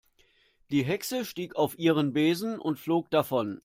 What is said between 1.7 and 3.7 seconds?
ihren Besen und flog davon.